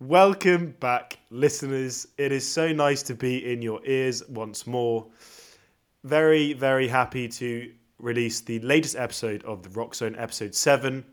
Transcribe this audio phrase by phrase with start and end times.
[0.00, 2.08] Welcome back, listeners.
[2.16, 5.06] It is so nice to be in your ears once more.
[6.04, 11.04] Very, very happy to release the latest episode of the Rox Zone, episode 7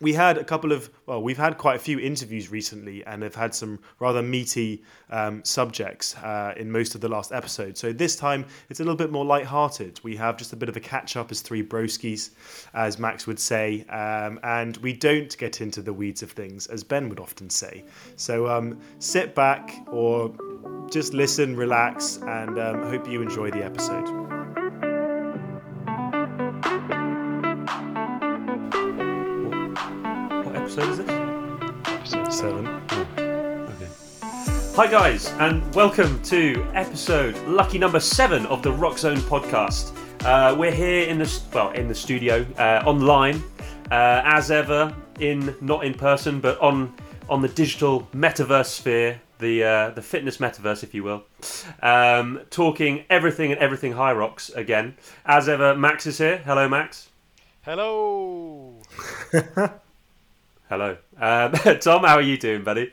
[0.00, 3.34] we had a couple of well we've had quite a few interviews recently and have
[3.34, 8.16] had some rather meaty um, subjects uh, in most of the last episodes so this
[8.16, 10.00] time it's a little bit more light-hearted.
[10.02, 12.30] We have just a bit of a catch-up as three broskies
[12.74, 16.84] as max would say um, and we don't get into the weeds of things as
[16.84, 17.84] ben would often say.
[18.16, 20.34] So um, sit back or
[20.90, 24.25] just listen relax and um, hope you enjoy the episode
[30.78, 31.10] episode is this?
[31.86, 32.66] Episode seven.
[32.66, 33.88] Okay.
[34.74, 39.96] Hi guys, and welcome to episode lucky number seven of the Rox Zone podcast.
[40.26, 43.42] Uh, we're here in the well in the studio, uh, online,
[43.90, 46.94] uh, as ever, in not in person, but on
[47.30, 51.24] on the digital metaverse sphere, the uh, the fitness metaverse, if you will.
[51.80, 54.96] Um, talking everything and everything Hyrox again.
[55.24, 56.36] As ever, Max is here.
[56.44, 57.08] Hello, Max.
[57.62, 58.82] Hello.
[60.68, 62.02] Hello, um, Tom.
[62.02, 62.92] How are you doing, buddy?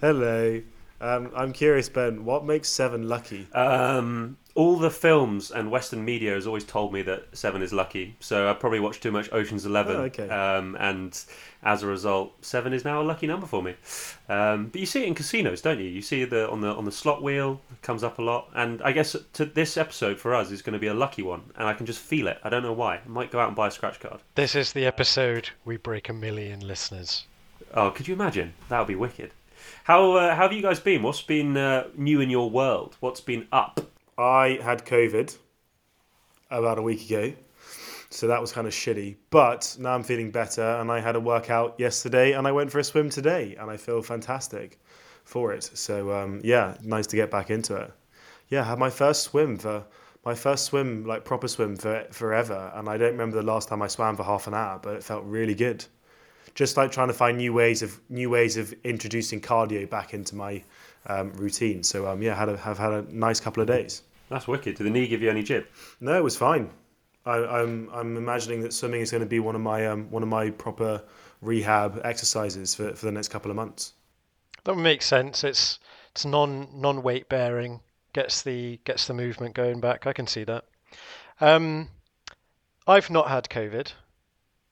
[0.00, 0.60] Hello.
[1.00, 2.26] Um, I'm curious, Ben.
[2.26, 3.48] What makes Seven lucky?
[3.54, 8.16] Um, all the films and Western media has always told me that Seven is lucky.
[8.20, 10.28] So I probably watched too much Ocean's Eleven, oh, okay.
[10.28, 11.18] um, and
[11.62, 13.74] as a result, Seven is now a lucky number for me.
[14.28, 15.88] Um, but you see it in casinos, don't you?
[15.88, 18.82] You see the on the on the slot wheel it comes up a lot, and
[18.82, 21.66] I guess to this episode for us is going to be a lucky one, and
[21.66, 22.38] I can just feel it.
[22.42, 22.96] I don't know why.
[22.96, 24.20] I might go out and buy a scratch card.
[24.34, 27.26] This is the episode we break a million listeners.
[27.74, 28.54] Oh, could you imagine?
[28.68, 29.30] That would be wicked.
[29.84, 31.02] How, uh, how have you guys been?
[31.02, 32.96] What's been uh, new in your world?
[33.00, 33.80] What's been up?
[34.20, 35.34] I had COVID
[36.50, 37.32] about a week ago,
[38.10, 39.16] so that was kind of shitty.
[39.30, 42.80] But now I'm feeling better, and I had a workout yesterday, and I went for
[42.80, 44.78] a swim today, and I feel fantastic
[45.24, 45.70] for it.
[45.72, 47.90] So um, yeah, nice to get back into it.
[48.50, 49.84] Yeah, I had my first swim for
[50.22, 53.80] my first swim, like proper swim for forever, and I don't remember the last time
[53.80, 55.82] I swam for half an hour, but it felt really good.
[56.54, 60.34] Just like trying to find new ways of new ways of introducing cardio back into
[60.36, 60.62] my
[61.06, 61.82] um, routine.
[61.82, 64.02] So um, yeah, had a, have had a nice couple of days.
[64.30, 64.76] That's wicked.
[64.76, 65.66] Did the knee give you any jib?
[66.00, 66.70] No, it was fine.
[67.26, 70.10] I, am I'm, I'm imagining that swimming is going to be one of my um,
[70.10, 71.02] one of my proper
[71.42, 73.92] rehab exercises for, for the next couple of months.
[74.64, 75.44] That makes sense.
[75.44, 75.80] It's
[76.12, 77.80] it's non non weight bearing
[78.12, 80.06] gets the gets the movement going back.
[80.06, 80.64] I can see that.
[81.40, 81.88] Um,
[82.86, 83.92] I've not had COVID,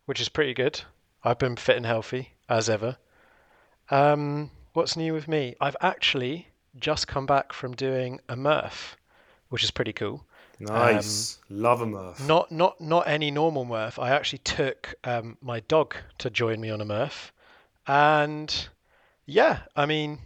[0.07, 0.81] which is pretty good.
[1.25, 2.97] I've been fit and healthy as ever.
[3.91, 5.57] Um, what's new with me?
[5.61, 8.97] I've actually just come back from doing a Murph
[9.49, 10.25] which is pretty cool.
[10.61, 12.27] Nice, um, love a Murph.
[12.27, 13.99] Not not not any normal Murph.
[13.99, 17.33] I actually took um, my dog to join me on a Murph,
[17.87, 18.69] and
[19.25, 20.19] yeah, I mean,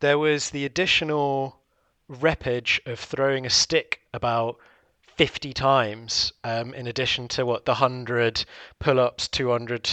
[0.00, 1.60] there was the additional
[2.10, 4.58] repage of throwing a stick about
[5.16, 8.44] 50 times um, in addition to what the 100
[8.78, 9.88] pull-ups 200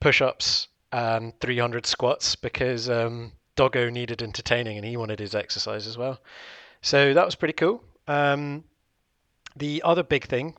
[0.00, 5.98] push-ups and 300 squats because um, doggo needed entertaining and he wanted his exercise as
[5.98, 6.20] well
[6.84, 7.82] so that was pretty cool.
[8.06, 8.62] Um,
[9.56, 10.54] the other big thing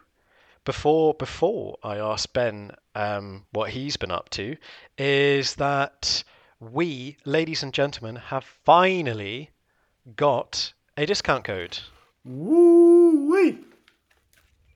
[0.64, 4.58] before before I asked Ben um, what he's been up to
[4.98, 6.24] is that
[6.60, 9.52] we, ladies and gentlemen, have finally
[10.16, 11.78] got a discount code.
[12.24, 13.60] Woo wee!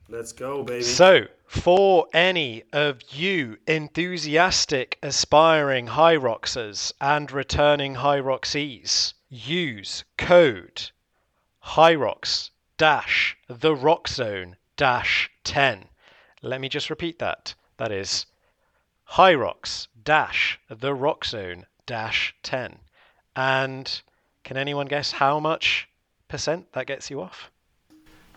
[0.08, 0.84] Let's go, baby.
[0.84, 10.90] So, for any of you enthusiastic, aspiring Hyroxers and returning Hyroxies, use code
[11.64, 15.86] Hyrox dash the Rox Zone dash 10.
[16.42, 17.54] Let me just repeat that.
[17.76, 18.26] That is
[19.10, 22.78] Hyrox dash the Rox Zone dash 10.
[23.36, 24.02] And
[24.44, 25.88] can anyone guess how much
[26.28, 27.50] percent that gets you off?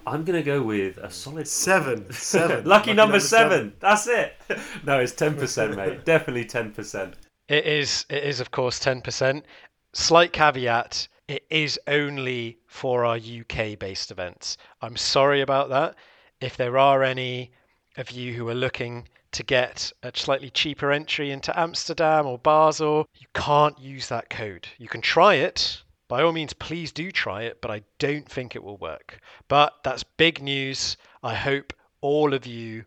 [0.05, 2.11] I'm gonna go with a solid seven.
[2.11, 2.65] Seven.
[2.65, 3.49] Lucky, Lucky, number, number seven.
[3.51, 3.73] seven.
[3.79, 4.33] That's it.
[4.85, 6.03] No, it's ten percent, mate.
[6.05, 7.15] Definitely ten percent.
[7.47, 8.05] It is.
[8.09, 9.45] It is, of course, ten percent.
[9.93, 14.57] Slight caveat: it is only for our UK based events.
[14.81, 15.95] I'm sorry about that.
[16.41, 17.51] If there are any
[17.97, 23.07] of you who are looking to get a slightly cheaper entry into Amsterdam or Basel,
[23.15, 24.67] you can't use that code.
[24.77, 25.81] You can try it.
[26.07, 29.19] By all means, please do try it, but I don't think it will work.
[29.47, 30.97] But that's big news.
[31.23, 32.85] I hope all of you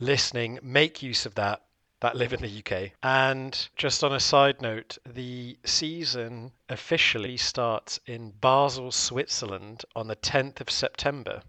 [0.00, 1.62] listening make use of that
[2.00, 2.92] that live in the UK.
[3.02, 10.16] And just on a side note, the season officially starts in Basel, Switzerland on the
[10.16, 11.42] 10th of September.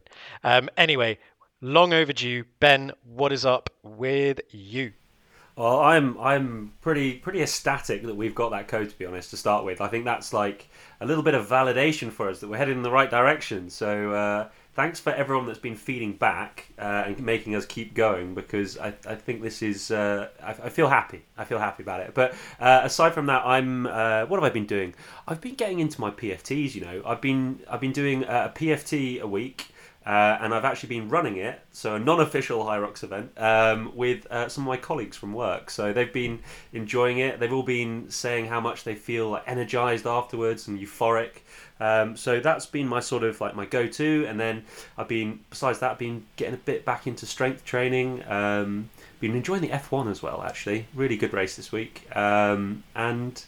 [0.43, 1.19] Um, anyway,
[1.61, 2.45] long overdue.
[2.59, 4.93] Ben, what is up with you?
[5.55, 9.37] Well, I'm I'm pretty pretty ecstatic that we've got that code to be honest to
[9.37, 9.81] start with.
[9.81, 10.69] I think that's like
[11.01, 13.69] a little bit of validation for us that we're heading in the right direction.
[13.69, 18.33] So uh, thanks for everyone that's been feeding back uh, and making us keep going
[18.33, 21.23] because I, I think this is uh, I, I, feel happy.
[21.37, 22.13] I feel happy about it.
[22.13, 24.93] But uh, aside from that, I'm uh, what have I been doing?
[25.27, 26.75] I've been getting into my PFTs.
[26.75, 29.67] You know, I've been I've been doing a PFT a week.
[30.05, 34.47] Uh, and I've actually been running it, so a non-official Hyrox event, um, with uh,
[34.47, 35.69] some of my colleagues from work.
[35.69, 36.39] So they've been
[36.73, 37.39] enjoying it.
[37.39, 41.41] They've all been saying how much they feel like, energized afterwards and euphoric.
[41.81, 44.25] Um, so that's been my sort of like my go-to.
[44.27, 44.63] And then
[44.97, 48.23] I've been, besides that, I've been getting a bit back into strength training.
[48.27, 50.87] Um, been enjoying the F1 as well, actually.
[50.93, 52.07] Really good race this week.
[52.15, 53.43] Um, and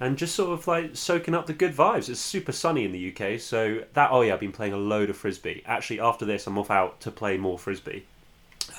[0.00, 2.08] and just sort of like soaking up the good vibes.
[2.08, 5.10] It's super sunny in the UK, so that oh yeah, I've been playing a load
[5.10, 5.62] of frisbee.
[5.66, 8.06] Actually, after this, I'm off out to play more frisbee.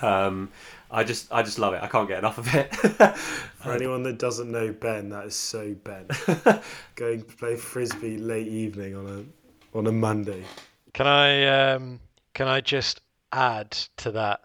[0.01, 0.49] Um,
[0.89, 1.83] I just I just love it.
[1.83, 2.75] I can't get enough of it.
[3.61, 6.07] For anyone that doesn't know Ben, that is so Ben.
[6.95, 10.43] Going to play frisbee late evening on a on a Monday.
[10.93, 11.99] Can I um,
[12.33, 13.01] can I just
[13.31, 14.41] add to that?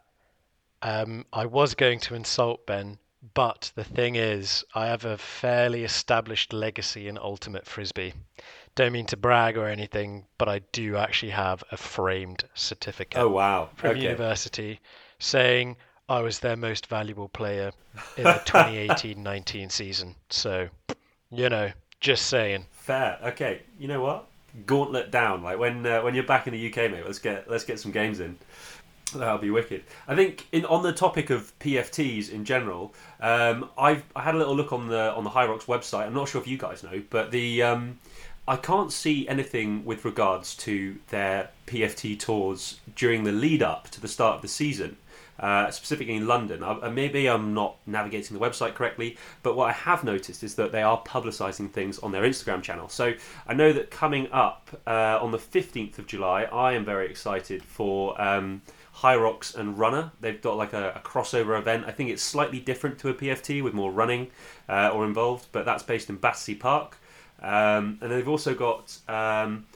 [0.83, 2.99] Um, I was going to insult Ben
[3.35, 8.15] but the thing is, I have a fairly established legacy in Ultimate Frisbee.
[8.75, 13.19] Don't mean to brag or anything, but I do actually have a framed certificate.
[13.19, 13.71] Oh wow!
[13.77, 14.03] From okay.
[14.03, 14.81] university
[15.19, 15.77] saying
[16.09, 17.73] I was their most valuable player
[18.17, 20.15] in the 2018-19 season.
[20.29, 20.69] So,
[21.31, 22.67] you know, just saying.
[22.73, 23.19] Fair.
[23.25, 23.63] Okay.
[23.79, 24.29] You know what?
[24.67, 25.43] Gauntlet down.
[25.43, 27.05] Like when uh, when you're back in the UK, mate.
[27.05, 28.39] Let's get let's get some games in.
[29.15, 29.85] That'll be wicked.
[30.09, 34.39] I think in on the topic of PFTs in general, um, I've I had a
[34.39, 36.07] little look on the on the Hyrox website.
[36.07, 37.99] I'm not sure if you guys know, but the um,
[38.49, 44.01] I can't see anything with regards to their PFT tours during the lead up to
[44.01, 44.97] the start of the season.
[45.39, 46.65] Uh, specifically in London.
[46.65, 50.73] I, maybe I'm not navigating the website correctly, but what I have noticed is that
[50.73, 52.89] they are publicising things on their Instagram channel.
[52.89, 53.13] So
[53.47, 57.63] I know that coming up uh, on the 15th of July, I am very excited
[57.63, 58.63] for um,
[58.99, 60.13] Hyrox and Runner.
[60.21, 61.85] They've got like a, a, crossover event.
[61.87, 64.29] I think it's slightly different to a PFT with more running
[64.69, 66.97] uh, or involved, but that's based in Battersea Park.
[67.43, 69.67] Um, and they've also got um,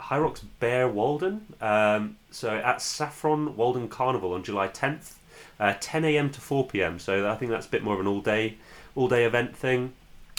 [0.00, 1.46] Hyrox Bear Walden.
[1.60, 5.14] Um, so at Saffron Walden Carnival on July 10th,
[5.60, 6.30] uh, 10 a.m.
[6.30, 6.98] to 4 p.m.
[6.98, 8.56] So I think that's a bit more of an all day
[8.94, 9.92] all day event thing.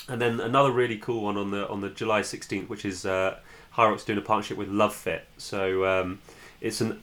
[0.09, 3.37] And then another really cool one on the on the July 16th, which is uh,
[3.75, 5.25] Hyrox doing a partnership with Love Fit.
[5.37, 6.19] So um,
[6.59, 6.99] it's an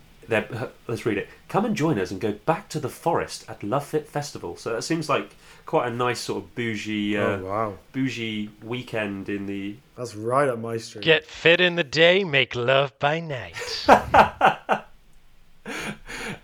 [0.86, 1.28] let's read it.
[1.48, 4.56] Come and join us and go back to the forest at Love Fit Festival.
[4.56, 5.34] So that seems like
[5.66, 7.74] quite a nice sort of bougie, uh, oh, wow.
[7.92, 9.76] bougie weekend in the.
[9.96, 11.04] That's right up my street.
[11.04, 13.86] Get fit in the day, make love by night.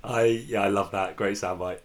[0.04, 1.16] I yeah, I love that.
[1.16, 1.80] Great soundbite.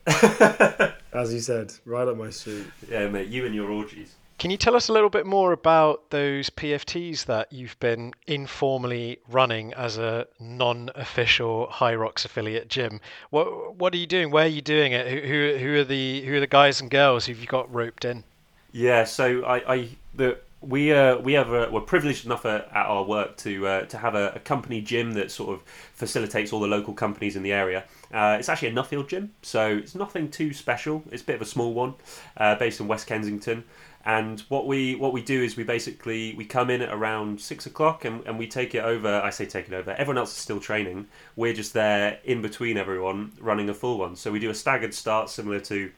[1.14, 2.68] As you said, right up my street.
[2.90, 3.28] Yeah, mate.
[3.30, 4.16] You and your orgies.
[4.42, 9.20] Can you tell us a little bit more about those PFTs that you've been informally
[9.30, 13.02] running as a non-official Hyrox affiliate gym?
[13.30, 14.32] What what are you doing?
[14.32, 15.26] Where are you doing it?
[15.26, 18.24] Who who are the who are the guys and girls who've you got roped in?
[18.72, 22.86] Yeah, so I, I the we uh, we have a, we're privileged enough at, at
[22.86, 25.62] our work to uh, to have a, a, company gym that sort of
[25.94, 27.84] facilitates all the local companies in the area.
[28.14, 31.04] Uh, it's actually a Nuffield gym, so it's nothing too special.
[31.12, 31.96] It's a bit of a small one,
[32.38, 33.64] uh, based in West Kensington.
[34.04, 37.66] And what we what we do is we basically we come in at around six
[37.68, 39.22] o'clock and, and we take it over.
[39.22, 39.92] I say take it over.
[39.92, 41.08] Everyone else is still training.
[41.36, 44.16] We're just there in between everyone running a full one.
[44.16, 45.92] So we do a staggered start similar to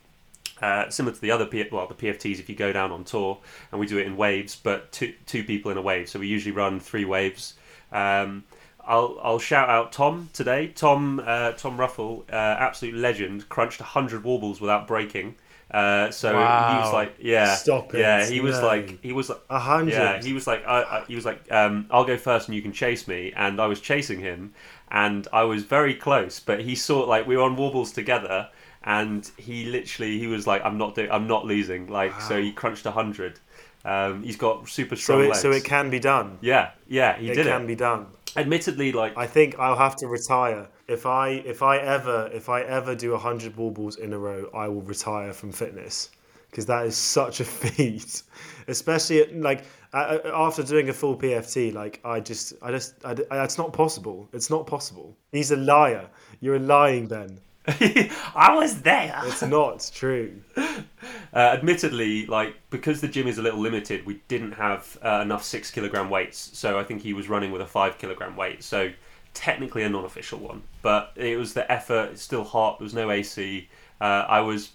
[0.62, 3.40] uh, similar to the other P- well the PFTs if you go down on tour,
[3.72, 6.10] and we do it in waves, but two two people in a wave.
[6.10, 7.54] So we usually run three waves.
[7.92, 8.44] Um,
[8.86, 10.68] I'll I'll shout out Tom today.
[10.68, 15.36] Tom uh, Tom Ruffle, uh, absolute legend, crunched hundred wall balls without breaking.
[15.74, 16.72] Uh, so wow.
[16.72, 18.00] he was like, yeah, Stop it.
[18.00, 18.26] yeah.
[18.26, 18.68] He was no.
[18.68, 19.94] like, he was like, a hundred.
[19.94, 22.62] Yeah, he was like, I, I, he was like, um, I'll go first and you
[22.62, 23.34] can chase me.
[23.36, 24.54] And I was chasing him,
[24.92, 28.50] and I was very close, but he saw like we were on wall balls together,
[28.84, 31.88] and he literally he was like, I'm not doing, I'm not losing.
[31.88, 32.20] Like, wow.
[32.20, 33.40] so he crunched a hundred.
[33.86, 35.42] Um, he's got super strong so it, legs.
[35.42, 36.38] So it can be done.
[36.42, 37.48] Yeah, yeah, he it did it.
[37.48, 38.06] It can be done.
[38.36, 42.62] Admittedly, like I think I'll have to retire if I if I ever if I
[42.62, 46.10] ever do hundred wall balls in a row, I will retire from fitness
[46.54, 48.22] because that is such a feat,
[48.68, 51.74] especially like after doing a full PFT.
[51.74, 54.30] Like I just, I just, I, I, it's not possible.
[54.34, 55.16] It's not possible.
[55.32, 56.08] He's a liar.
[56.42, 57.40] You're a lying Ben.
[57.68, 59.20] I was there.
[59.26, 60.42] It's not true.
[61.36, 65.44] Uh, admittedly, like because the gym is a little limited, we didn't have uh, enough
[65.44, 66.52] six kilogram weights.
[66.54, 68.64] So I think he was running with a five kilogram weight.
[68.64, 68.92] So
[69.34, 72.12] technically a non-official one, but it was the effort.
[72.12, 72.78] It's still hot.
[72.78, 73.68] There was no AC.
[74.00, 74.70] Uh, I was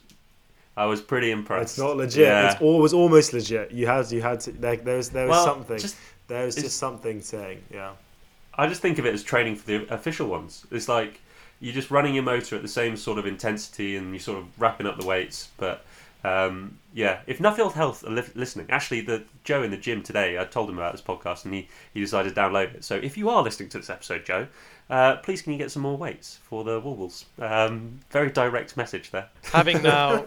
[0.76, 1.72] I was pretty impressed.
[1.72, 2.26] It's not legit.
[2.26, 2.52] Yeah.
[2.52, 3.70] It's all was almost legit.
[3.70, 5.78] You had you had to there, there was there was Well, something.
[5.78, 5.96] just-
[6.28, 7.92] there was just something saying, yeah.
[8.54, 10.66] I just think of it as training for the official ones.
[10.70, 11.20] It's like
[11.58, 14.44] you're just running your motor at the same sort of intensity and you're sort of
[14.60, 15.48] wrapping up the weights.
[15.56, 15.86] But
[16.28, 20.38] um, yeah, if Nuffield Health are li- listening, actually, the Joe in the gym today,
[20.38, 22.84] I told him about this podcast and he, he decided to download it.
[22.84, 24.46] So if you are listening to this episode, Joe,
[24.90, 27.24] uh, please can you get some more weights for the Wall Balls?
[27.38, 29.28] Um, very direct message there.
[29.44, 30.26] Having now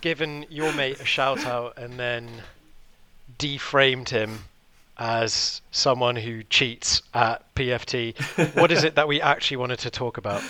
[0.00, 2.28] given your mate a shout out and then
[3.38, 4.38] deframed him
[4.98, 10.18] as someone who cheats at PFT, what is it that we actually wanted to talk
[10.18, 10.42] about?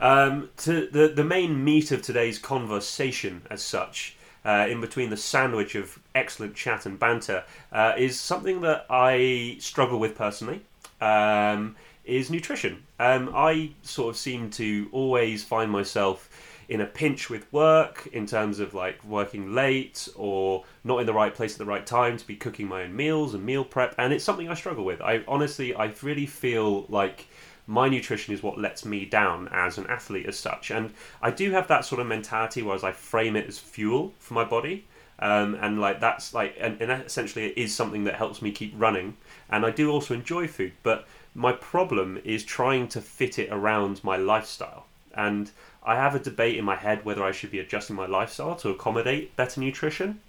[0.00, 5.16] Um, to the the main meat of today's conversation, as such, uh, in between the
[5.16, 10.62] sandwich of excellent chat and banter, uh, is something that I struggle with personally.
[11.00, 12.82] Um, is nutrition.
[12.98, 16.28] Um, I sort of seem to always find myself
[16.68, 21.12] in a pinch with work in terms of like working late or not in the
[21.12, 23.92] right place at the right time to be cooking my own meals and meal prep
[23.98, 25.00] and it's something I struggle with.
[25.00, 27.26] I honestly I really feel like
[27.70, 30.72] my nutrition is what lets me down as an athlete as such.
[30.72, 34.34] And I do have that sort of mentality whereas I frame it as fuel for
[34.34, 34.86] my body
[35.20, 38.74] um, and like that's like and, and essentially it is something that helps me keep
[38.76, 39.16] running.
[39.48, 44.02] And I do also enjoy food but my problem is trying to fit it around
[44.02, 44.86] my lifestyle.
[45.14, 45.52] And
[45.84, 48.70] I have a debate in my head whether I should be adjusting my lifestyle to
[48.70, 50.20] accommodate better nutrition,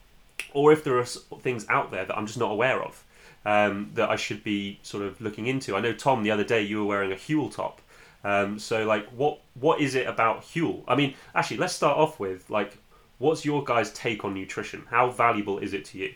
[0.53, 3.03] or if there are things out there that I'm just not aware of
[3.45, 5.75] um, that I should be sort of looking into.
[5.75, 7.81] I know Tom the other day you were wearing a Huel top,
[8.23, 10.83] um, so like what what is it about Huel?
[10.87, 12.77] I mean, actually, let's start off with like,
[13.17, 14.83] what's your guys' take on nutrition?
[14.89, 16.13] How valuable is it to you?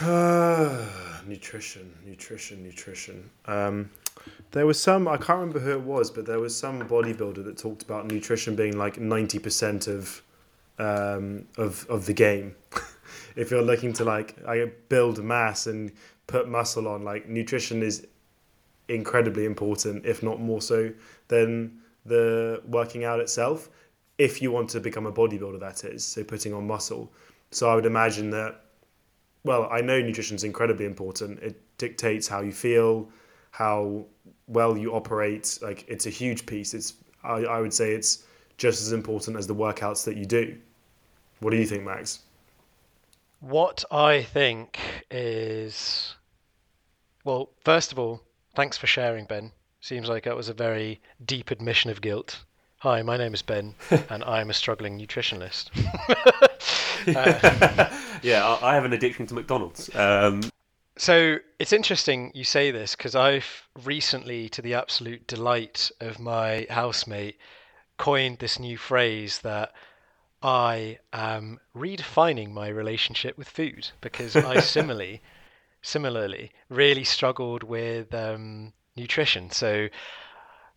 [1.26, 3.30] nutrition, nutrition, nutrition.
[3.46, 3.90] Um,
[4.52, 7.58] there was some I can't remember who it was, but there was some bodybuilder that
[7.58, 10.22] talked about nutrition being like ninety percent of
[10.78, 12.54] um, of of the game.
[13.38, 14.34] if you're looking to like
[14.88, 15.92] build mass and
[16.26, 18.06] put muscle on, like nutrition is
[18.88, 20.92] incredibly important, if not more so
[21.28, 23.70] than the working out itself.
[24.18, 27.12] If you want to become a bodybuilder, that is, so putting on muscle.
[27.52, 28.64] So I would imagine that
[29.44, 31.38] well, I know nutrition is incredibly important.
[31.38, 33.08] It dictates how you feel,
[33.52, 34.04] how
[34.48, 35.60] well you operate.
[35.62, 36.74] Like it's a huge piece.
[36.74, 38.24] It's I, I would say it's
[38.56, 40.58] just as important as the workouts that you do.
[41.38, 42.20] What do you think, Max?
[43.40, 44.78] What I think
[45.10, 46.14] is,
[47.24, 48.22] well, first of all,
[48.56, 49.52] thanks for sharing, Ben.
[49.80, 52.44] Seems like that was a very deep admission of guilt.
[52.78, 53.74] Hi, my name is Ben,
[54.10, 55.70] and I'm a struggling nutritionist.
[57.06, 57.88] Uh,
[58.22, 59.88] Yeah, I, I have an addiction to McDonald's.
[59.94, 60.42] Um,
[60.96, 66.66] So it's interesting you say this because I've recently, to the absolute delight of my
[66.68, 67.38] housemate,
[67.96, 69.72] coined this new phrase that
[70.42, 75.20] I am redefining my relationship with food because I similarly,
[75.82, 79.50] similarly, really struggled with um, nutrition.
[79.50, 79.88] So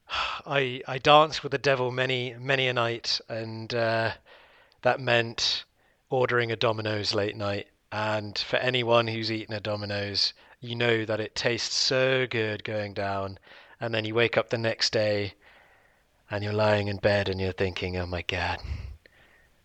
[0.46, 4.14] I I danced with the devil many many a night, and uh,
[4.82, 5.64] that meant
[6.10, 7.68] ordering a Domino's late night.
[7.92, 12.94] And for anyone who's eaten a Domino's, you know that it tastes so good going
[12.94, 13.38] down.
[13.80, 15.34] And then you wake up the next day
[16.30, 18.60] and you're lying in bed and you're thinking, oh my God,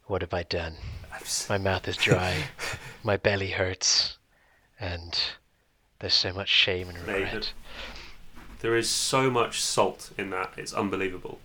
[0.06, 0.74] what have I done?
[1.48, 2.44] My mouth is dry,
[3.02, 4.18] my belly hurts,
[4.78, 5.18] and
[5.98, 7.52] there's so much shame and regret.
[8.60, 11.40] there is so much salt in that; it's unbelievable.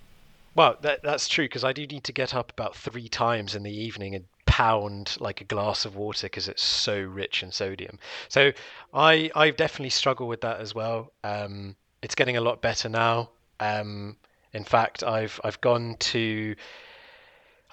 [0.53, 3.63] Well, that, that's true because I do need to get up about three times in
[3.63, 7.97] the evening and pound like a glass of water because it's so rich in sodium.
[8.27, 8.51] So
[8.93, 11.13] I I definitely struggle with that as well.
[11.23, 13.29] Um, it's getting a lot better now.
[13.59, 14.17] Um,
[14.53, 16.55] in fact, I've I've gone to.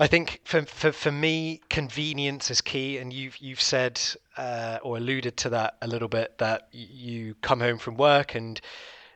[0.00, 4.00] I think for, for, for me, convenience is key, and you've you've said
[4.36, 8.60] uh, or alluded to that a little bit that you come home from work and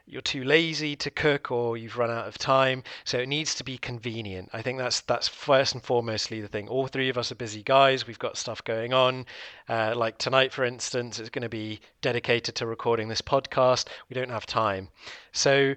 [0.06, 2.82] you're too lazy to cook or you've run out of time.
[3.04, 4.50] So it needs to be convenient.
[4.52, 6.68] I think that's that's first and foremostly the thing.
[6.68, 8.06] All three of us are busy guys.
[8.06, 9.26] We've got stuff going on.
[9.68, 13.86] Uh, like tonight for instance it's going to be dedicated to recording this podcast.
[14.10, 14.88] We don't have time.
[15.30, 15.76] So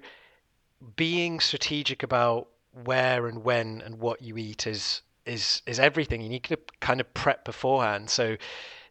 [0.96, 2.48] being strategic about
[2.84, 7.00] where and when and what you eat is is is everything you need to kind
[7.00, 8.36] of prep beforehand so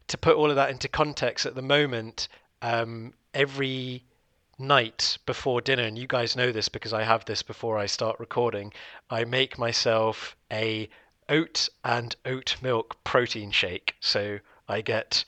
[0.08, 2.28] to put all of that into context at the moment
[2.62, 4.04] um, every
[4.58, 8.18] night before dinner, and you guys know this because I have this before I start
[8.18, 8.72] recording,
[9.10, 10.88] I make myself a
[11.28, 13.94] oat and oat milk protein shake.
[14.00, 14.38] So
[14.68, 15.24] I get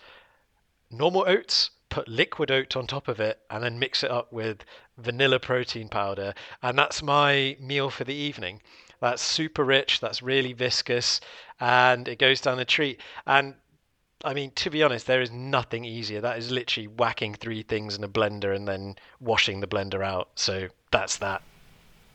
[0.91, 4.65] normal oats, put liquid oat on top of it, and then mix it up with
[4.99, 8.61] vanilla protein powder, and that's my meal for the evening.
[9.01, 11.21] that's super rich, that's really viscous,
[11.61, 13.01] and it goes down the treat.
[13.27, 13.55] And
[14.25, 16.21] I mean, to be honest, there is nothing easier.
[16.21, 20.31] That is literally whacking three things in a blender and then washing the blender out.
[20.35, 21.43] So that's that.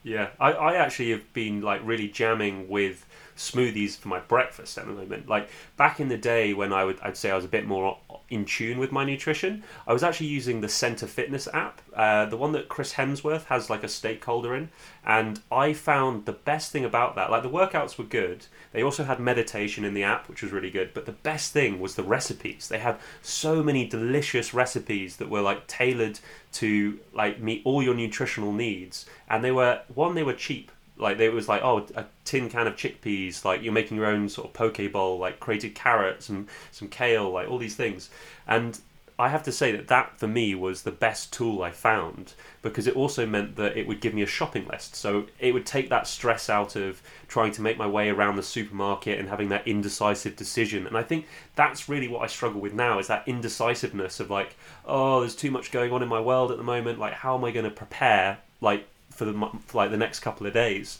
[0.04, 3.06] Yeah, I, I actually have been like really jamming with
[3.38, 5.28] smoothies for my breakfast at the moment.
[5.28, 7.98] Like back in the day when I would I'd say I was a bit more
[8.30, 12.38] in tune with my nutrition, I was actually using the Centr Fitness app, uh, the
[12.38, 14.70] one that Chris Hemsworth has like a stakeholder in,
[15.06, 17.30] and I found the best thing about that.
[17.30, 18.46] Like the workouts were good.
[18.72, 20.94] They also had meditation in the app, which was really good.
[20.94, 22.68] But the best thing was the recipes.
[22.68, 26.20] They had so many delicious recipes that were like tailored
[26.54, 30.72] to like meet all your nutritional needs, and they were one they were cheap
[31.04, 34.28] like it was like oh a tin can of chickpeas like you're making your own
[34.30, 38.10] sort of poke bowl like created carrots and some kale like all these things.
[38.48, 38.80] And
[39.20, 42.34] i have to say that that for me was the best tool i found
[42.64, 44.96] because it also meant that it would give me a shopping list.
[44.96, 48.44] So it would take that stress out of trying to make my way around the
[48.44, 50.88] supermarket and having that indecisive decision.
[50.88, 54.56] And i think that's really what i struggle with now is that indecisiveness of like
[54.86, 56.98] oh there's too much going on in my world at the moment.
[56.98, 58.40] Like how am i going to prepare?
[58.62, 59.34] Like for the
[59.66, 61.00] for like the next couple of days.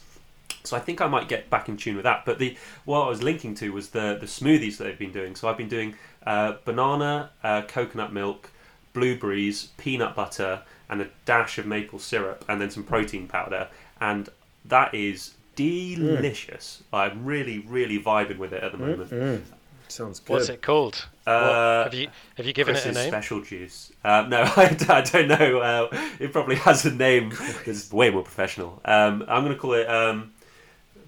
[0.62, 2.24] So I think I might get back in tune with that.
[2.24, 5.36] But the what I was linking to was the the smoothies that they've been doing.
[5.36, 5.94] So I've been doing
[6.26, 8.50] uh, banana, uh, coconut milk,
[8.92, 13.68] blueberries, peanut butter, and a dash of maple syrup, and then some protein powder,
[14.00, 14.28] and
[14.64, 16.82] that is delicious.
[16.92, 16.98] Mm.
[16.98, 19.10] I'm really, really vibing with it at the mm, moment.
[19.10, 19.42] Mm,
[19.88, 20.32] Sounds good.
[20.32, 21.06] What's it called?
[21.26, 23.10] Uh, have you have you given Chris's it a name?
[23.10, 23.92] Special juice.
[24.04, 25.58] Uh, no, I, I, don't know.
[25.58, 25.88] Uh,
[26.20, 27.32] it probably has a name.
[27.64, 28.80] It's way more professional.
[28.84, 30.32] Um, I'm going to call it um,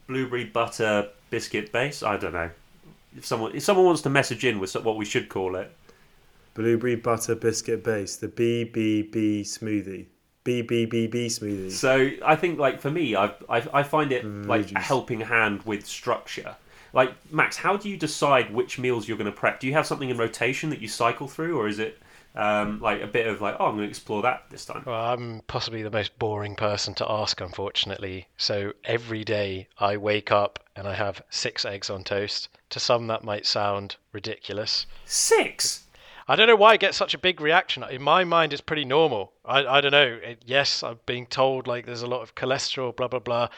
[0.07, 2.03] blueberry butter biscuit base.
[2.03, 2.51] I don't know.
[3.17, 5.71] If someone if someone wants to message in with what we should call it,
[6.55, 10.07] blueberry butter biscuit base, the BBB smoothie.
[10.45, 11.73] BBBB smoothie.
[11.73, 15.63] So I think, like for me, I I, I find it like a helping hand
[15.65, 16.57] with structure.
[16.97, 19.61] Like Max, how do you decide which meals you're going to prep?
[19.61, 21.99] Do you have something in rotation that you cycle through, or is it
[22.35, 24.83] um, like a bit of like, oh, I'm going to explore that this time?
[24.87, 28.29] Well, I'm possibly the most boring person to ask, unfortunately.
[28.39, 32.49] So every day I wake up and I have six eggs on toast.
[32.71, 34.87] To some, that might sound ridiculous.
[35.05, 35.85] Six.
[36.29, 37.85] I don't know why it gets such a big reaction.
[37.91, 39.35] In my mind, it's pretty normal.
[39.45, 40.19] I, I don't know.
[40.23, 43.51] It, yes, I'm being told like there's a lot of cholesterol, blah blah blah.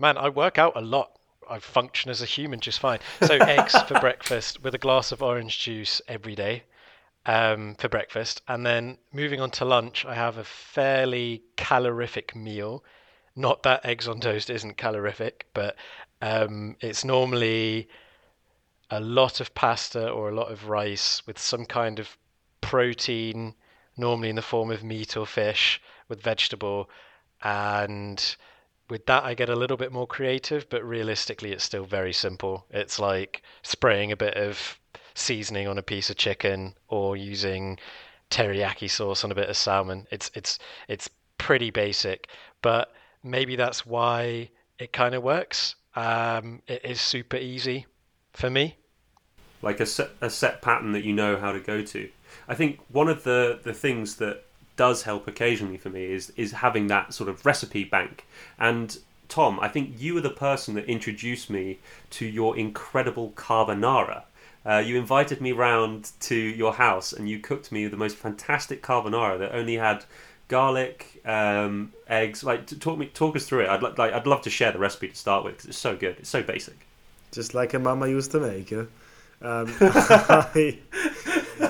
[0.00, 1.16] Man, I work out a lot.
[1.48, 3.00] I function as a human just fine.
[3.22, 6.64] So eggs for breakfast with a glass of orange juice every day
[7.26, 12.84] um, for breakfast, and then moving on to lunch, I have a fairly calorific meal.
[13.36, 15.76] Not that eggs on toast isn't calorific, but
[16.20, 17.88] um, it's normally
[18.90, 22.18] a lot of pasta or a lot of rice with some kind of
[22.60, 23.54] protein,
[23.96, 26.90] normally in the form of meat or fish, with vegetable,
[27.42, 28.36] and
[28.92, 32.66] with that, I get a little bit more creative, but realistically, it's still very simple.
[32.68, 34.78] It's like spraying a bit of
[35.14, 37.78] seasoning on a piece of chicken or using
[38.30, 40.06] teriyaki sauce on a bit of salmon.
[40.10, 42.28] It's it's it's pretty basic,
[42.60, 45.74] but maybe that's why it kind of works.
[45.96, 47.86] Um, it is super easy
[48.34, 48.76] for me.
[49.62, 52.10] Like a set, a set pattern that you know how to go to.
[52.46, 54.44] I think one of the, the things that
[54.76, 58.26] does help occasionally for me is is having that sort of recipe bank.
[58.58, 61.78] And Tom, I think you were the person that introduced me
[62.10, 64.24] to your incredible carbonara.
[64.64, 68.82] Uh, you invited me round to your house and you cooked me the most fantastic
[68.82, 70.04] carbonara that only had
[70.48, 72.44] garlic, um, eggs.
[72.44, 73.68] Like, talk me, talk us through it.
[73.68, 76.16] I'd like, I'd love to share the recipe to start with because it's so good.
[76.18, 76.86] It's so basic.
[77.32, 78.88] Just like a mama used to make it.
[79.40, 80.78] Um, I,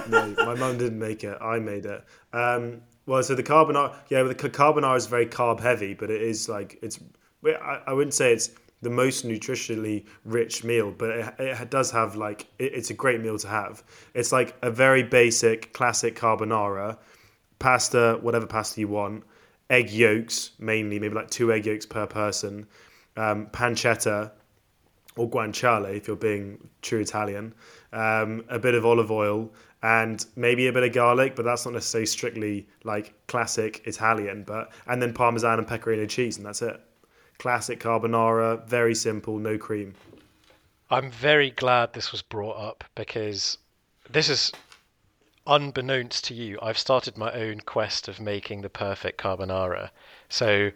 [0.08, 1.38] no, my mum didn't make it.
[1.40, 2.04] I made it.
[2.32, 6.48] Um, well, so the carbonara, yeah, the carbonara is very carb heavy, but it is
[6.48, 6.98] like it's.
[7.44, 8.50] I, wouldn't say it's
[8.82, 13.20] the most nutritionally rich meal, but it, it does have like it, it's a great
[13.20, 13.82] meal to have.
[14.14, 16.98] It's like a very basic classic carbonara,
[17.58, 19.24] pasta, whatever pasta you want,
[19.70, 22.66] egg yolks mainly, maybe like two egg yolks per person,
[23.16, 24.30] um, pancetta
[25.16, 27.54] or guanciale if you're being true Italian,
[27.92, 31.74] um, a bit of olive oil, and maybe a bit of garlic, but that's not
[31.74, 34.44] necessarily strictly like classic Italian.
[34.44, 36.80] But and then parmesan and pecorino cheese, and that's it.
[37.38, 39.94] Classic carbonara, very simple, no cream.
[40.90, 43.58] I'm very glad this was brought up because
[44.08, 44.52] this is
[45.46, 46.58] unbeknownst to you.
[46.62, 49.90] I've started my own quest of making the perfect carbonara.
[50.28, 50.70] So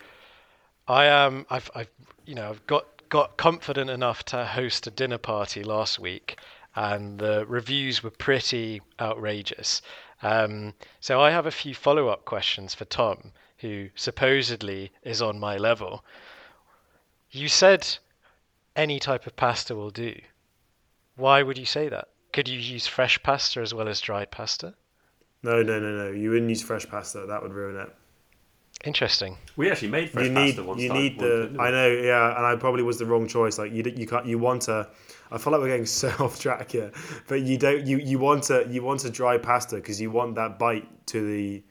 [0.88, 1.46] I am.
[1.48, 1.70] I've.
[1.74, 1.90] I've.
[2.24, 2.50] You know.
[2.50, 6.38] I've got got confident enough to host a dinner party last week
[6.76, 9.82] and the reviews were pretty outrageous.
[10.22, 15.40] Um, so I have a few follow up questions for Tom, who supposedly is on
[15.40, 16.04] my level.
[17.30, 17.98] You said
[18.76, 20.20] any type of pasta will do.
[21.16, 22.08] Why would you say that?
[22.32, 24.74] Could you use fresh pasta as well as dried pasta?
[25.42, 26.10] No, no, no, no.
[26.10, 27.24] You wouldn't use fresh pasta.
[27.26, 27.94] That would ruin it.
[28.84, 29.36] Interesting.
[29.56, 30.80] We actually made fresh you need pasta once.
[30.82, 31.60] you time, need the didn't?
[31.60, 34.26] I know yeah and I probably was the wrong choice like you d- you can't
[34.26, 34.88] you want a
[35.30, 36.92] I feel like we're getting so off track here
[37.26, 40.36] but you don't you you want a you want a dry pasta because you want
[40.36, 41.62] that bite to the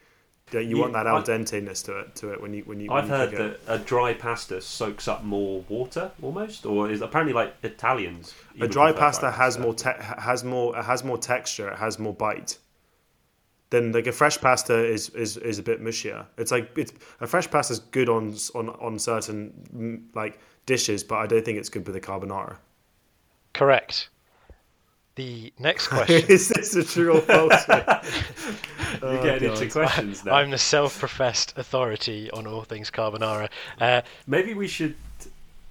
[0.51, 2.89] you Yeah, want that al dente ness to it to it when you when you
[2.89, 3.65] when I've you heard cook it.
[3.65, 8.33] that a dry pasta soaks up more water, almost, or is apparently like Italians.
[8.59, 9.89] a dry pasta has more te-
[10.19, 12.57] has more has more texture it has more bite
[13.71, 17.27] then like a fresh pasta is is, is a bit mushier it's like it's a
[17.27, 21.57] fresh pasta is good on on on certain mm, like dishes but I don't think
[21.57, 22.57] it's good with a carbonara
[23.55, 24.09] Correct.
[25.15, 26.29] The next question.
[26.29, 27.65] is this a true or false
[29.01, 30.33] You're getting into questions now.
[30.33, 33.49] I'm the self-professed authority on all things carbonara.
[33.79, 34.95] Uh, Maybe we should.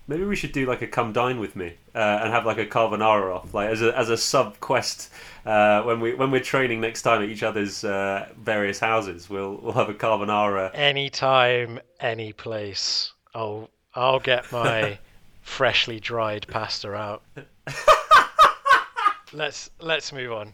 [0.07, 2.67] Maybe we should do like a come dine with me uh, and have like a
[2.67, 5.11] carbonara off, like as a as a sub quest
[5.47, 9.31] uh, when we when we're training next time at each other's uh, various houses.
[9.31, 10.71] We'll we'll have a carbonara.
[10.75, 13.13] anytime, any place.
[13.35, 14.99] I'll I'll get my
[15.43, 17.23] freshly dried pasta out.
[19.33, 20.53] let's let's move on.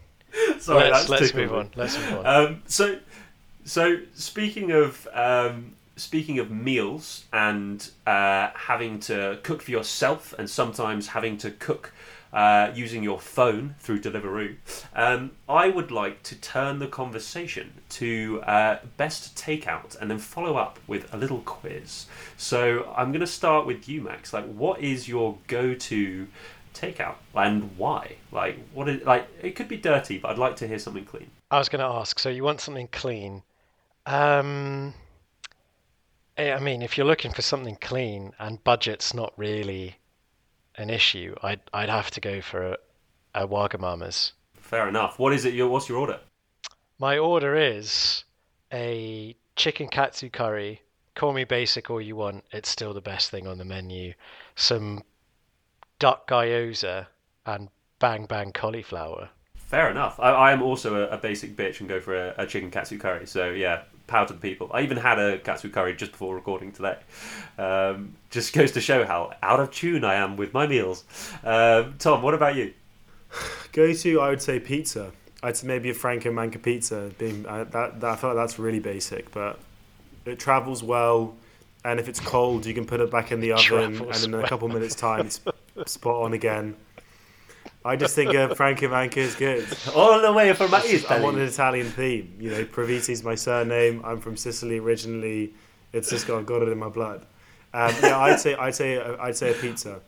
[0.59, 1.69] Sorry, let's let's move on.
[1.75, 2.25] Let's move on.
[2.25, 2.97] Um, so,
[3.65, 10.49] so speaking of um, speaking of meals and uh, having to cook for yourself, and
[10.49, 11.93] sometimes having to cook
[12.33, 14.55] uh, using your phone through Deliveroo,
[14.95, 20.55] um, I would like to turn the conversation to uh, best takeout, and then follow
[20.55, 22.07] up with a little quiz.
[22.37, 24.33] So I'm going to start with you, Max.
[24.33, 26.27] Like, what is your go-to?
[26.73, 30.65] takeout and why like what is like it could be dirty but i'd like to
[30.65, 32.17] hear something clean I was going to ask.
[32.17, 33.43] So you want something clean?
[34.05, 34.93] Um,
[36.37, 39.97] Eh, I mean, if you're looking for something clean and budget's not really
[40.75, 42.77] an issue, I'd I'd have to go for a,
[43.35, 44.33] a Wagamama's.
[44.53, 45.19] Fair enough.
[45.19, 45.53] What is it?
[45.53, 46.19] Your what's your order?
[46.97, 48.23] My order is
[48.71, 50.81] a chicken katsu curry.
[51.15, 52.45] Call me basic all you want.
[52.51, 54.13] It's still the best thing on the menu.
[54.55, 55.03] Some
[55.99, 57.07] duck gyoza
[57.45, 59.29] and bang bang cauliflower.
[59.55, 60.19] Fair enough.
[60.19, 62.97] I, I am also a, a basic bitch and go for a, a chicken katsu
[62.97, 63.25] curry.
[63.25, 64.69] So yeah, power to the people.
[64.73, 66.97] I even had a katsu curry just before recording today.
[67.57, 71.03] Um, just goes to show how out of tune I am with my meals.
[71.43, 72.73] Um, Tom, what about you?
[73.71, 75.11] Go to, I would say pizza.
[75.41, 77.11] I'd say maybe a Franco Manca pizza.
[77.17, 79.57] Being uh, that, that, I feel like that's really basic, but
[80.25, 81.33] it travels well.
[81.83, 84.33] And if it's cold, you can put it back in the oven, Travels and in
[84.35, 84.47] a well.
[84.47, 85.41] couple minutes' time, it's
[85.91, 86.75] spot on again.
[87.83, 89.65] I just think a Franco Manca is good.
[89.95, 91.03] All the way from Italy.
[91.09, 92.35] I want an Italian theme.
[92.39, 94.01] You know, Proviti's my surname.
[94.05, 95.53] I'm from Sicily originally.
[95.93, 97.25] It's just got, got it in my blood.
[97.73, 100.01] Um, yeah, I'd say I'd say I'd say a pizza,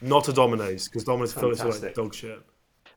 [0.00, 1.94] not a Domino's because Domino's feels like Fantastic.
[1.94, 2.42] dog shit.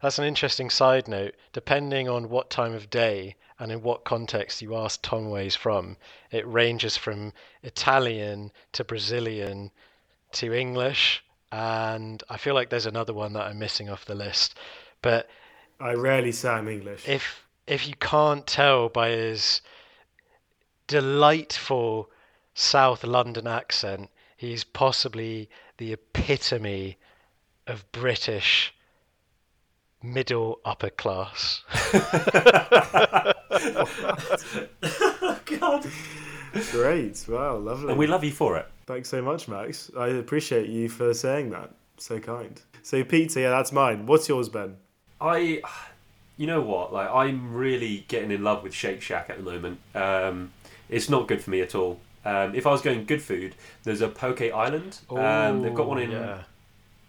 [0.01, 1.35] That's an interesting side note.
[1.53, 5.55] Depending on what time of day and in what context you ask Tom where he's
[5.55, 5.97] from,
[6.31, 9.71] it ranges from Italian to Brazilian
[10.33, 14.55] to English, and I feel like there's another one that I'm missing off the list.
[15.01, 15.29] But
[15.79, 17.07] I rarely say I'm English.
[17.07, 19.61] if if you can't tell by his
[20.87, 22.09] delightful
[22.53, 26.97] South London accent, he's possibly the epitome
[27.67, 28.73] of British
[30.01, 31.63] middle upper class.
[35.59, 35.85] God.
[36.71, 37.25] Great.
[37.27, 37.89] Wow, lovely.
[37.89, 38.67] And we love you for it.
[38.87, 39.91] Thanks so much, Max.
[39.97, 41.71] I appreciate you for saying that.
[41.97, 42.59] So kind.
[42.83, 44.05] So pizza, yeah, that's mine.
[44.05, 44.77] What's yours, Ben?
[45.19, 45.61] I,
[46.37, 46.93] you know what?
[46.93, 49.79] Like I'm really getting in love with Shake Shack at the moment.
[49.93, 50.51] Um,
[50.89, 51.99] it's not good for me at all.
[52.23, 54.99] Um, if I was going good food, there's a Poke Island.
[55.09, 56.11] Um, they've got one in.
[56.11, 56.43] yeah.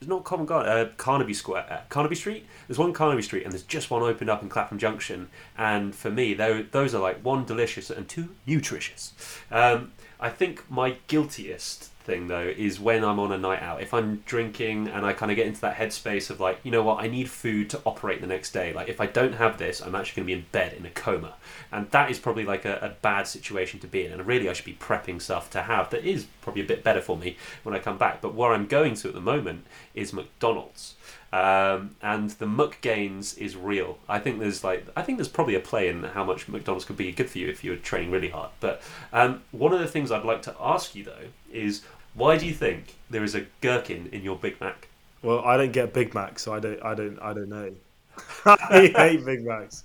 [0.01, 0.71] It's not Common Garden.
[0.71, 1.67] Uh, Carnaby Square.
[1.69, 2.47] Uh, Carnaby Street.
[2.69, 5.29] There's one Carnaby Street, and there's just one opened up in Clapham Junction.
[5.57, 9.13] And for me, tho- those are like one delicious and two nutritious.
[9.51, 13.83] Um, I think my guiltiest thing though is when I'm on a night out.
[13.83, 16.83] If I'm drinking and I kind of get into that headspace of like, you know
[16.83, 18.73] what, I need food to operate the next day.
[18.73, 20.91] Like if I don't have this, I'm actually going to be in bed in a
[20.91, 21.35] coma,
[21.71, 24.13] and that is probably like a, a bad situation to be in.
[24.13, 27.03] And really, I should be prepping stuff to have that is probably a bit better
[27.03, 28.23] for me when I come back.
[28.23, 30.95] But where I'm going to at the moment is McDonald's.
[31.31, 33.99] Um, and the muck gains is real.
[34.09, 36.97] I think there's like I think there's probably a play in how much McDonald's could
[36.97, 38.51] be good for you if you're training really hard.
[38.61, 38.81] But
[39.13, 41.83] um, one of the things I'd like to ask you though is
[42.15, 44.89] why do you think there is a gherkin in your Big Mac?
[45.23, 47.73] Well, I don't get Big Macs, so I don't, I don't, I don't know.
[48.45, 49.85] I hate Big Macs.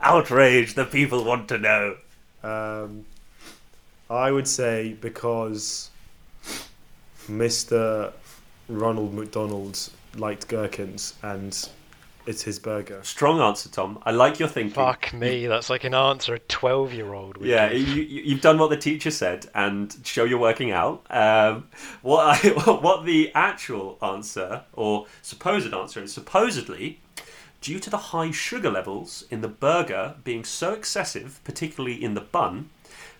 [0.00, 0.74] Outrage!
[0.74, 1.96] The people want to know.
[2.42, 3.04] Um,
[4.08, 5.90] I would say because
[7.28, 8.12] Mr.
[8.68, 11.68] Ronald McDonald liked gherkins and
[12.26, 13.00] it's his burger.
[13.02, 13.98] Strong answer, Tom.
[14.04, 14.74] I like your thinking.
[14.74, 17.88] Fuck me, that's like an answer a 12 year old would Yeah, give.
[17.88, 21.04] you, you- you've done what the teacher said and show you're working out.
[21.10, 21.68] Um,
[22.02, 22.48] what, I,
[22.80, 27.00] what the actual answer, or supposed answer, is supposedly
[27.62, 32.20] due to the high sugar levels in the burger being so excessive, particularly in the
[32.20, 32.70] bun,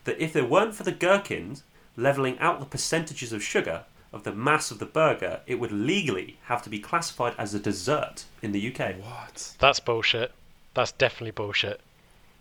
[0.04, 1.62] that if there weren't for the gherkins
[1.96, 6.38] leveling out the percentages of sugar of the mass of the burger, it would legally
[6.44, 8.96] have to be classified as a dessert in the UK.
[8.96, 9.54] What?
[9.58, 10.32] That's bullshit.
[10.74, 11.80] That's definitely bullshit.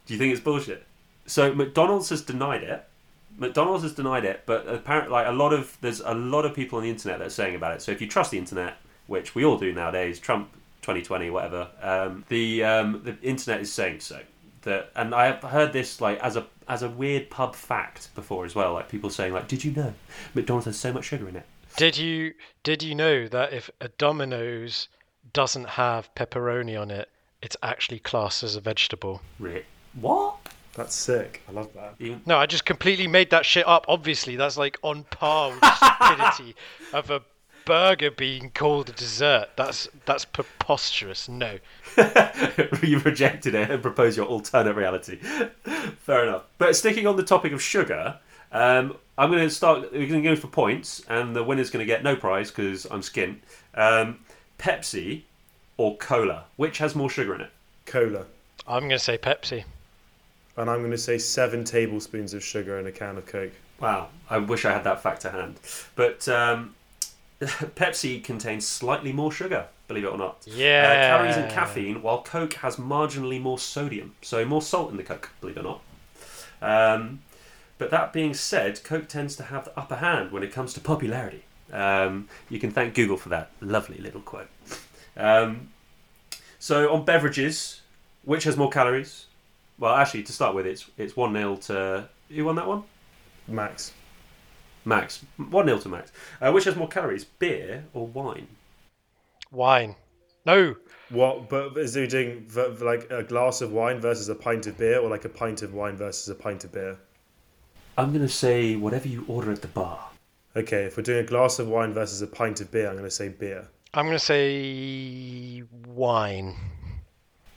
[0.05, 0.85] Do you think it's bullshit?
[1.25, 2.85] So McDonald's has denied it.
[3.37, 6.77] McDonald's has denied it, but apparently, like a lot of there's a lot of people
[6.77, 7.81] on the internet that are saying about it.
[7.81, 8.77] So if you trust the internet,
[9.07, 10.51] which we all do nowadays, Trump
[10.81, 14.19] 2020, whatever, um, the um, the internet is saying so.
[14.63, 18.43] That and I have heard this like as a as a weird pub fact before
[18.43, 18.73] as well.
[18.73, 19.93] Like people saying like, did you know
[20.33, 21.45] McDonald's has so much sugar in it?
[21.77, 24.87] Did you did you know that if a Domino's
[25.33, 27.09] doesn't have pepperoni on it,
[27.41, 29.21] it's actually classed as a vegetable?
[29.39, 29.65] Really?
[29.93, 30.35] What?
[30.75, 31.41] That's sick.
[31.47, 31.95] I love that.
[31.99, 33.85] Even- No, I just completely made that shit up.
[33.87, 36.55] Obviously, that's like on par with the stupidity
[36.93, 37.21] of a
[37.65, 39.49] burger being called a dessert.
[39.55, 41.27] That's that's preposterous.
[41.29, 41.59] No.
[42.83, 45.17] you rejected it and proposed your alternate reality.
[45.97, 46.43] Fair enough.
[46.57, 48.17] But sticking on the topic of sugar,
[48.51, 49.91] um, I'm going to start.
[49.91, 52.85] We're going to go for points, and the winner's going to get no prize because
[52.85, 53.37] I'm skint.
[53.75, 54.19] Um,
[54.57, 55.23] Pepsi
[55.77, 57.51] or cola, which has more sugar in it?
[57.85, 58.25] Cola.
[58.67, 59.63] I'm going to say Pepsi.
[60.57, 63.53] And I'm going to say seven tablespoons of sugar in a can of Coke.
[63.79, 65.55] Wow, I wish I had that fact to hand.
[65.95, 66.75] But um,
[67.39, 70.43] Pepsi contains slightly more sugar, believe it or not.
[70.45, 70.89] Yeah.
[70.89, 75.03] Uh, calories and caffeine, while Coke has marginally more sodium, so more salt in the
[75.03, 75.79] Coke, believe it or
[76.61, 76.95] not.
[76.95, 77.19] Um,
[77.79, 80.79] but that being said, Coke tends to have the upper hand when it comes to
[80.79, 81.45] popularity.
[81.71, 84.49] Um, you can thank Google for that lovely little quote.
[85.17, 85.69] Um,
[86.59, 87.81] so on beverages,
[88.23, 89.25] which has more calories?
[89.79, 92.83] Well, actually, to start with, it's it's one 0 to who won that one?
[93.47, 93.93] Max.
[94.83, 95.23] Max.
[95.37, 96.11] 1 0 to Max.
[96.41, 98.47] Uh, which has more calories, beer or wine?
[99.51, 99.95] Wine.
[100.45, 100.75] No.
[101.09, 101.49] What?
[101.49, 104.77] But is he doing v- v- like a glass of wine versus a pint of
[104.77, 106.97] beer, or like a pint of wine versus a pint of beer?
[107.99, 109.99] I'm going to say whatever you order at the bar.
[110.55, 113.03] Okay, if we're doing a glass of wine versus a pint of beer, I'm going
[113.03, 113.67] to say beer.
[113.93, 116.55] I'm going to say wine.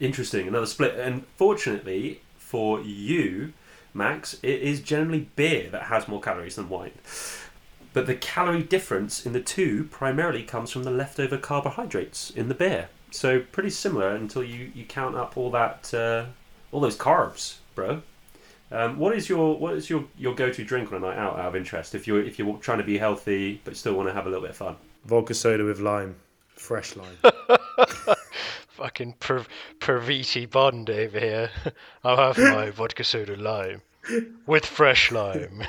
[0.01, 0.99] Interesting, another split.
[0.99, 3.53] And fortunately for you,
[3.95, 6.99] Max, it is generally beer that has more calories than wine.
[7.93, 12.55] But the calorie difference in the two primarily comes from the leftover carbohydrates in the
[12.55, 12.89] beer.
[13.13, 16.25] So pretty similar until you, you count up all that uh,
[16.73, 18.03] all those carbs, bro.
[18.73, 21.39] Um, what is your what is your, your go to drink on a night out?
[21.39, 24.15] Out of interest, if you're if you're trying to be healthy but still want to
[24.15, 24.77] have a little bit of fun.
[25.05, 26.17] Vodka soda with lime,
[26.57, 27.19] fresh lime.
[28.69, 29.45] Fucking per-
[29.79, 31.51] Perviti Bond over here.
[32.05, 33.83] I'll have my vodka soda lime
[34.47, 35.65] with fresh lime.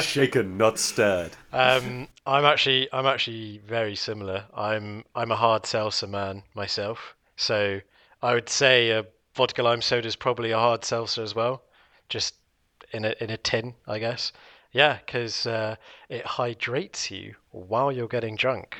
[0.00, 1.30] Shaken, not stirred.
[1.52, 4.44] Um, I'm actually I'm actually very similar.
[4.52, 7.80] I'm I'm a hard seltzer man myself, so
[8.22, 9.06] I would say a
[9.40, 11.62] vodka lime soda is probably a hard seltzer as well,
[12.10, 12.34] just
[12.92, 14.32] in a in a tin, I guess.
[14.70, 15.76] Yeah, because uh,
[16.10, 18.76] it hydrates you while you're getting drunk.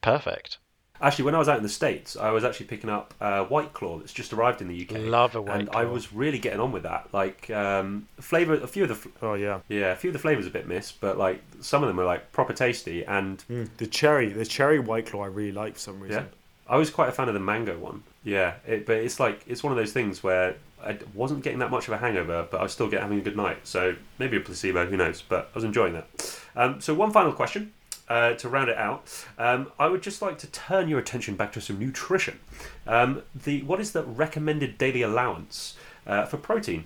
[0.00, 0.58] Perfect.
[1.00, 3.74] Actually, when I was out in the States, I was actually picking up uh, White
[3.74, 4.96] Claw that's just arrived in the UK.
[4.98, 7.12] Love a White And I was really getting on with that.
[7.12, 10.18] Like, um, flavour, a few of the, fl- Oh yeah, yeah, a few of the
[10.18, 13.04] flavours a bit missed, but like some of them were like proper tasty.
[13.04, 16.16] And mm, the cherry, the cherry white claw, I really like for some reason.
[16.16, 16.38] yeah, reason.
[16.68, 18.02] I was quite a fan of the mango one.
[18.24, 21.70] Yeah, it, but it's like it's one of those things where I wasn't getting that
[21.70, 23.58] much of a hangover, but I was still getting having a good night.
[23.66, 25.22] So maybe a placebo, who knows?
[25.22, 26.40] But I was enjoying that.
[26.54, 27.72] Um, so one final question.
[28.08, 29.02] Uh, to round it out,
[29.36, 32.38] um, I would just like to turn your attention back to some nutrition.
[32.86, 35.76] Um, the what is the recommended daily allowance
[36.06, 36.84] uh, for protein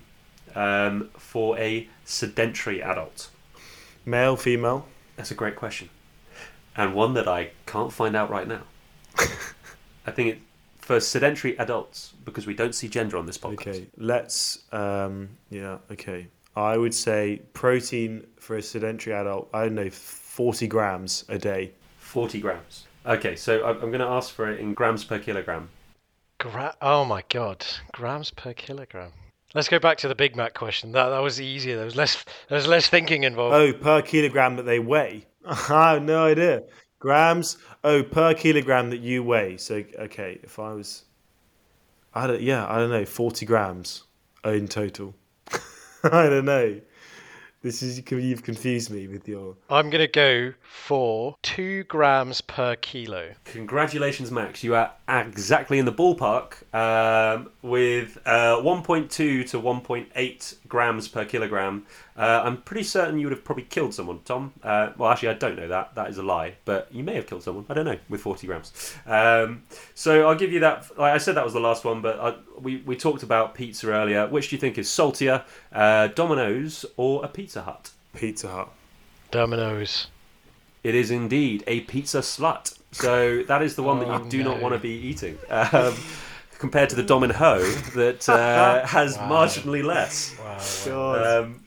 [0.55, 3.29] um, for a sedentary adult?
[4.03, 4.87] Male, female.
[5.15, 5.89] That's a great question,
[6.75, 8.63] and one that I can't find out right now.
[10.05, 10.39] I think it
[10.79, 13.67] for sedentary adults because we don't see gender on this podcast.
[13.67, 14.63] Okay, let's.
[14.71, 16.27] Um, yeah, okay.
[16.55, 19.49] I would say protein for a sedentary adult.
[19.53, 21.71] I don't know, forty grams a day.
[21.97, 22.87] Forty grams.
[23.05, 25.69] Okay, so I'm going to ask for it in grams per kilogram.
[26.39, 29.11] Gra- oh my god, grams per kilogram.
[29.53, 30.91] Let's go back to the Big Mac question.
[30.91, 31.75] That that was easier.
[31.75, 33.55] There was less there was less thinking involved.
[33.55, 35.25] Oh, per kilogram that they weigh.
[35.45, 36.63] I have no idea.
[36.99, 37.57] Grams.
[37.83, 39.57] Oh, per kilogram that you weigh.
[39.57, 41.03] So okay, if I was,
[42.13, 42.41] I don't.
[42.41, 43.05] Yeah, I don't know.
[43.05, 44.03] Forty grams
[44.43, 45.15] in total.
[46.03, 46.81] I don't know.
[47.63, 49.55] This is you've confused me with your.
[49.69, 53.33] I'm going to go for two grams per kilo.
[53.45, 54.63] Congratulations, Max.
[54.63, 61.85] You are exactly in the ballpark um, with uh, 1.2 to 1.8 grams per kilogram.
[62.15, 64.53] Uh, I'm pretty certain you would have probably killed someone, Tom.
[64.63, 65.95] Uh, well, actually, I don't know that.
[65.95, 66.55] That is a lie.
[66.63, 67.65] But you may have killed someone.
[67.67, 68.95] I don't know, with 40 grams.
[69.05, 69.63] Um,
[69.95, 70.97] so I'll give you that.
[70.97, 73.91] Like I said, that was the last one, but I, we, we talked about pizza
[73.91, 74.27] earlier.
[74.29, 77.91] Which do you think is saltier, uh, Domino's or a Pizza Hut?
[78.15, 78.69] Pizza Hut.
[79.29, 80.07] Domino's.
[80.85, 82.77] It is indeed a pizza slut.
[82.93, 85.37] So that is the one that Oh, you do not want to be eating.
[85.49, 85.95] Um,
[86.61, 87.59] compared to the Domino
[87.95, 89.29] that uh, has Wow.
[89.29, 90.33] marginally less.
[90.39, 90.57] Wow.
[90.85, 91.43] God.
[91.43, 91.63] Um,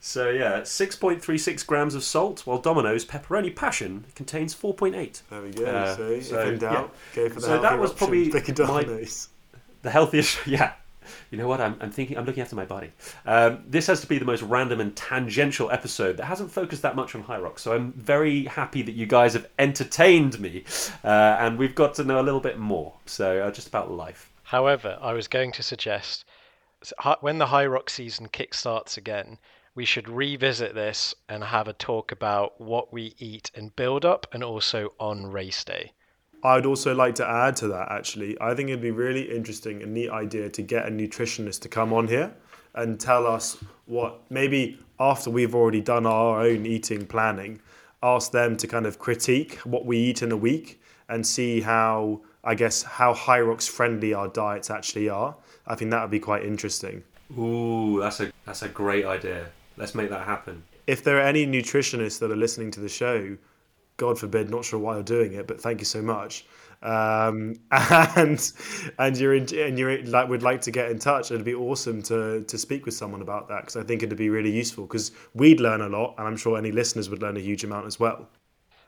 [0.00, 5.22] so yeah, 6.36 grams of salt, while Domino's pepperoni passion contains 4.8.
[5.30, 5.64] there we go.
[5.64, 7.98] uh, so, so, if in doubt, go for the So that was option.
[7.98, 9.06] probably Pick a my-
[9.82, 10.72] The healthiest, yeah.
[11.32, 11.60] You know what?
[11.60, 12.16] I'm, I'm thinking.
[12.16, 12.92] I'm looking after my body.
[13.26, 16.94] Um, this has to be the most random and tangential episode that hasn't focused that
[16.94, 17.58] much on Hyrox.
[17.58, 20.64] So I'm very happy that you guys have entertained me,
[21.04, 21.08] uh,
[21.40, 22.92] and we've got to know a little bit more.
[23.06, 24.30] So uh, just about life.
[24.52, 26.26] However, I was going to suggest
[27.22, 29.38] when the Hyrox season kickstarts again,
[29.74, 34.26] we should revisit this and have a talk about what we eat in build up
[34.30, 35.92] and also on race day.
[36.44, 38.38] I'd also like to add to that actually.
[38.42, 41.94] I think it'd be really interesting and neat idea to get a nutritionist to come
[41.94, 42.30] on here
[42.74, 47.62] and tell us what maybe after we've already done our own eating planning,
[48.02, 52.20] ask them to kind of critique what we eat in a week and see how
[52.44, 55.36] I guess how Hyrox friendly our diets actually are.
[55.66, 57.04] I think that would be quite interesting.
[57.38, 59.46] Ooh, that's a that's a great idea.
[59.76, 60.62] Let's make that happen.
[60.86, 63.36] If there are any nutritionists that are listening to the show,
[63.96, 66.44] God forbid, not sure why you're doing it, but thank you so much.
[66.82, 68.52] Um, and
[68.98, 71.30] and you're in, and you're like would like to get in touch.
[71.30, 74.30] It'd be awesome to to speak with someone about that because I think it'd be
[74.30, 77.40] really useful because we'd learn a lot, and I'm sure any listeners would learn a
[77.40, 78.28] huge amount as well.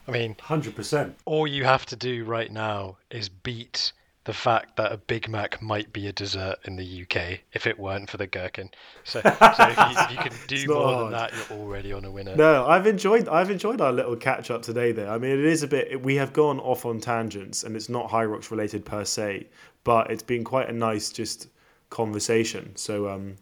[0.06, 1.16] I mean, Hundred percent.
[1.24, 3.92] all you have to do right now is beat
[4.24, 7.78] the fact that a Big Mac might be a dessert in the UK if it
[7.78, 8.70] weren't for the gherkin.
[9.04, 11.04] So, so if, you, if you can do more hard.
[11.04, 12.34] than that, you're already on a winner.
[12.34, 14.92] No, I've enjoyed I've enjoyed our little catch up today.
[14.92, 16.02] There, I mean, it is a bit.
[16.02, 19.46] We have gone off on tangents, and it's not Hyrox related per se,
[19.84, 21.48] but it's been quite a nice just
[21.90, 22.74] conversation.
[22.76, 23.36] So um,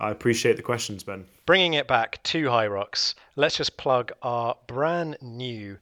[0.00, 1.24] I appreciate the questions, Ben.
[1.46, 5.76] Bringing it back to Hyrox, let's just plug our brand new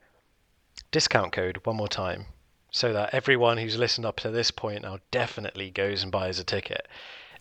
[0.92, 2.26] discount code one more time
[2.70, 6.44] so that everyone who's listened up to this point now definitely goes and buys a
[6.44, 6.86] ticket.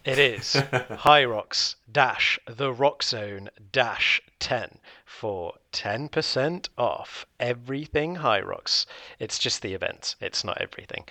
[0.03, 8.87] It is Hyrox dash the Rox Zone dash 10 for 10% off everything Hyrox.
[9.19, 11.05] It's just the event, it's not everything.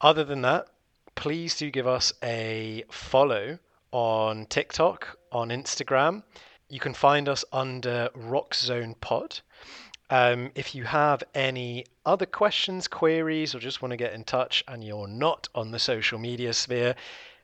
[0.00, 0.68] Other than that,
[1.16, 3.58] please do give us a follow
[3.90, 6.22] on TikTok, on Instagram.
[6.68, 9.40] You can find us under Rox Zone Pod.
[10.10, 14.64] Um, if you have any other questions, queries, or just want to get in touch
[14.66, 16.94] and you're not on the social media sphere,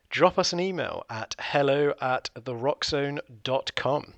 [0.09, 4.15] drop us an email at hello at theroxzone.com.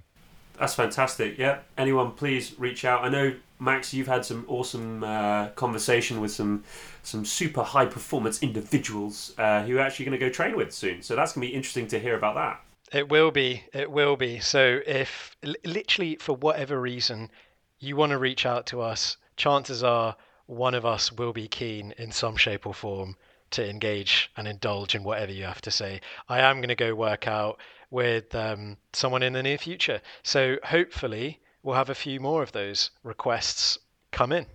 [0.58, 1.38] That's fantastic.
[1.38, 1.58] Yeah.
[1.76, 3.04] Anyone, please reach out.
[3.04, 6.64] I know Max, you've had some awesome uh, conversation with some
[7.02, 11.02] some super high performance individuals uh, who you're actually going to go train with soon.
[11.02, 12.60] So that's going to be interesting to hear about that.
[12.92, 13.64] It will be.
[13.72, 14.40] It will be.
[14.40, 17.30] So if literally for whatever reason
[17.78, 21.92] you want to reach out to us, chances are one of us will be keen
[21.98, 23.16] in some shape or form
[23.50, 26.00] to engage and indulge in whatever you have to say.
[26.28, 27.60] I am going to go work out
[27.90, 30.00] with um, someone in the near future.
[30.22, 33.78] So hopefully we'll have a few more of those requests
[34.10, 34.46] come in.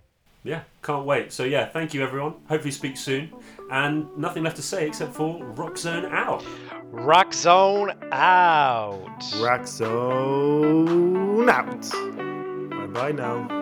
[0.44, 1.32] Yeah, can't wait.
[1.32, 2.34] So yeah, thank you everyone.
[2.48, 3.32] Hopefully speak soon.
[3.70, 6.44] And nothing left to say except for Rox Zone out.
[6.92, 9.22] Rox Zone out.
[9.40, 12.21] Rack zone out.
[12.92, 13.61] Bye now.